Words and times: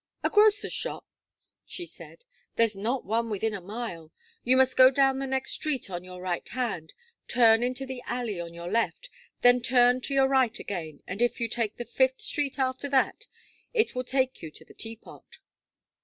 "A 0.23 0.31
grocer's 0.31 0.73
shop?" 0.73 1.05
she 1.63 1.85
said, 1.85 2.25
"there's 2.55 2.75
not 2.75 3.05
one 3.05 3.29
within 3.29 3.53
a 3.53 3.61
mile. 3.61 4.11
You 4.43 4.57
must 4.57 4.75
go 4.75 4.89
down 4.89 5.19
the 5.19 5.27
next 5.27 5.51
street 5.51 5.91
on 5.91 6.03
your 6.03 6.19
right 6.19 6.49
hand, 6.49 6.95
turn 7.27 7.61
into 7.61 7.85
the 7.85 8.01
alley 8.07 8.39
on 8.41 8.51
your 8.51 8.67
left, 8.67 9.11
then 9.41 9.61
turn 9.61 10.01
to 10.01 10.15
your 10.15 10.27
right 10.27 10.57
again, 10.57 11.03
and 11.05 11.21
if 11.21 11.39
you 11.39 11.47
take 11.47 11.75
the 11.77 11.85
fifth 11.85 12.19
street 12.19 12.57
after 12.57 12.89
that, 12.89 13.27
it 13.75 13.93
will 13.93 14.03
take 14.03 14.41
you 14.41 14.49
to 14.49 14.65
the 14.65 14.73
Teapot." 14.73 15.37